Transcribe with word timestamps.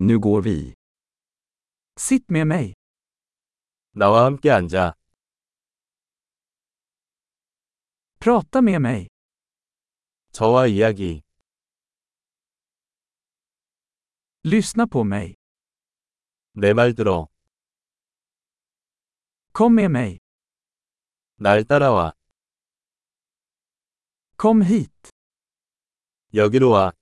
Nu 0.00 0.18
går 0.18 0.42
vi. 0.42 0.74
Sitt 1.96 2.30
med 2.30 2.46
mig. 2.46 2.74
나와 3.92 4.24
함께 4.26 4.50
앉아. 4.50 4.94
Prata 8.20 8.60
med 8.60 8.80
mig. 8.80 9.08
저와 10.32 10.66
이야기. 10.66 11.22
Lyssna 14.44 14.86
på 14.86 15.04
mig. 15.04 15.34
내 16.54 16.72
말 16.74 16.94
들어. 16.94 17.26
Kom 19.52 19.74
med 19.74 19.90
mig. 19.90 20.18
날 21.40 21.64
따라와. 21.64 22.12
Kom 24.36 24.62
hit. 24.62 25.10
여기로 26.34 26.70
와. 26.70 26.92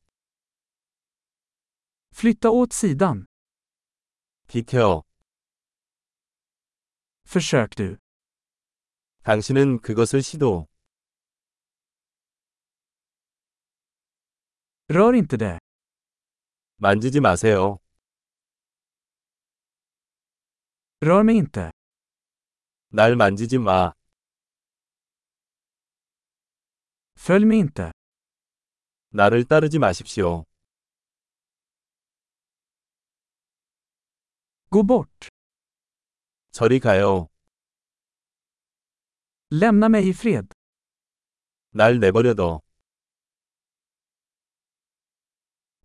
Flytta 2.19 2.51
åt 2.51 2.73
sidan. 2.73 3.27
비켜. 4.49 5.03
Försök 7.27 7.77
du. 7.77 7.99
당신은 9.23 9.81
그것을 9.83 10.23
시도. 10.23 10.67
Rör 14.89 15.15
inte 15.15 15.37
det. 15.37 15.59
만지지 16.77 17.21
마세요. 17.21 17.81
Rör 21.03 21.23
mig 21.23 21.37
inte. 21.37 21.71
날 22.89 23.15
만지지 23.17 23.59
마. 23.59 23.93
Följ 27.19 27.45
mig 27.45 27.59
inte. 27.59 27.93
나를 29.11 29.45
따르지 29.45 29.79
마십시오. 29.79 30.47
Gå 34.76 34.84
bort. 34.84 35.28
저리 36.52 36.80
가요. 36.80 37.28
Lämna 39.52 39.90
mig 39.90 40.08
i 40.08 40.14
fred. 40.14 40.48
날 41.74 42.00
내버려둬. 42.00 42.62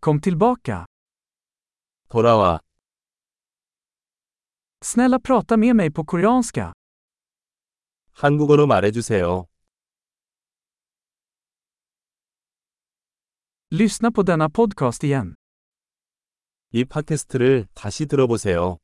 Kom 0.00 0.20
tillbaka. 0.20 0.86
돌아와. 2.08 2.60
Snälla 4.84 5.20
prata 5.20 5.56
med 5.56 5.76
mig 5.76 5.90
på 5.94 6.04
koreanska. 6.04 6.72
한국어로 8.12 8.66
말해주세요. 8.66 9.46
Lyssna 13.70 14.12
på 14.12 14.22
denna 14.22 14.50
podcast 14.50 15.04
igen. 15.04 15.34
이 16.71 16.85
팟캐스트를 16.85 17.67
다시 17.73 18.05
들어보세요. 18.05 18.79